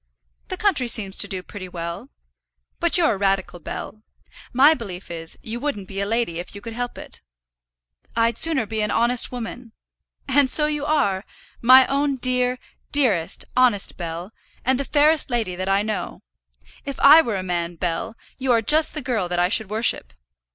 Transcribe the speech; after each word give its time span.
"The 0.47 0.57
country 0.57 0.87
seems 0.87 1.15
to 1.17 1.27
do 1.27 1.43
pretty 1.43 1.69
well. 1.69 2.09
But 2.79 2.97
you're 2.97 3.13
a 3.13 3.17
radical, 3.17 3.59
Bell. 3.59 4.01
My 4.51 4.73
belief 4.73 5.11
is, 5.11 5.37
you 5.43 5.59
wouldn't 5.59 5.87
be 5.87 5.99
a 5.99 6.07
lady 6.07 6.39
if 6.39 6.55
you 6.55 6.59
could 6.59 6.73
help 6.73 6.97
it." 6.97 7.21
"I'd 8.15 8.35
sooner 8.35 8.65
be 8.65 8.81
an 8.81 8.89
honest 8.89 9.31
woman." 9.31 9.73
"And 10.27 10.49
so 10.49 10.65
you 10.65 10.87
are, 10.87 11.23
my 11.61 11.85
own 11.85 12.15
dear, 12.15 12.57
dearest, 12.91 13.45
honest 13.55 13.95
Bell, 13.95 14.31
and 14.65 14.79
the 14.79 14.85
fairest 14.85 15.29
lady 15.29 15.55
that 15.55 15.69
I 15.69 15.83
know. 15.83 16.23
If 16.83 16.99
I 16.99 17.21
were 17.21 17.37
a 17.37 17.43
man, 17.43 17.75
Bell, 17.75 18.15
you 18.39 18.51
are 18.53 18.63
just 18.63 18.95
the 18.95 19.03
girl 19.03 19.29
that 19.29 19.37
I 19.37 19.49
should 19.49 19.69
worship." 19.69 20.13